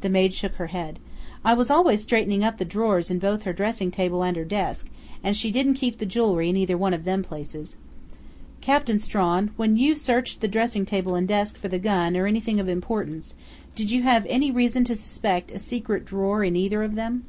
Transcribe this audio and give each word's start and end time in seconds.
The 0.00 0.08
maid 0.08 0.34
shook 0.34 0.54
her 0.56 0.66
head. 0.66 0.98
"I 1.44 1.54
was 1.54 1.70
always 1.70 2.02
straightening 2.02 2.42
up 2.42 2.58
the 2.58 2.64
drawers 2.64 3.08
in 3.08 3.20
both 3.20 3.44
her 3.44 3.52
dressing 3.52 3.92
table 3.92 4.24
and 4.24 4.36
her 4.36 4.44
desk, 4.44 4.88
and 5.22 5.36
she 5.36 5.52
didn't 5.52 5.74
keep 5.74 5.98
the 5.98 6.06
jewelry 6.06 6.48
in 6.48 6.56
either 6.56 6.76
one 6.76 6.92
of 6.92 7.04
them 7.04 7.22
places." 7.22 7.76
"Captain 8.60 8.98
Strawn, 8.98 9.52
when 9.56 9.76
you 9.76 9.94
searched 9.94 10.40
the 10.40 10.48
dressing 10.48 10.84
table 10.84 11.14
and 11.14 11.28
desk 11.28 11.56
for 11.56 11.68
the 11.68 11.78
gun 11.78 12.16
or 12.16 12.26
anything 12.26 12.58
of 12.58 12.68
importance, 12.68 13.36
did 13.76 13.92
you 13.92 14.02
have 14.02 14.26
any 14.28 14.50
reason 14.50 14.82
to 14.82 14.96
suspect 14.96 15.52
a 15.52 15.58
secret 15.60 16.04
drawer 16.04 16.42
in 16.42 16.56
either 16.56 16.82
of 16.82 16.96
them?" 16.96 17.22